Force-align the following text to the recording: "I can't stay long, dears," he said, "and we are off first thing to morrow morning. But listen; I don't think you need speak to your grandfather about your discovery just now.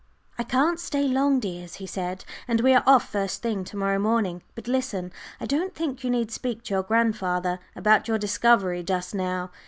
"I 0.39 0.41
can't 0.41 0.79
stay 0.79 1.07
long, 1.07 1.39
dears," 1.39 1.75
he 1.75 1.85
said, 1.85 2.25
"and 2.47 2.59
we 2.61 2.73
are 2.73 2.81
off 2.87 3.09
first 3.11 3.43
thing 3.43 3.63
to 3.65 3.77
morrow 3.77 3.99
morning. 3.99 4.41
But 4.55 4.67
listen; 4.67 5.13
I 5.39 5.45
don't 5.45 5.75
think 5.75 6.03
you 6.03 6.09
need 6.09 6.31
speak 6.31 6.63
to 6.63 6.73
your 6.73 6.81
grandfather 6.83 7.59
about 7.75 8.07
your 8.07 8.17
discovery 8.17 8.81
just 8.81 9.13
now. 9.13 9.51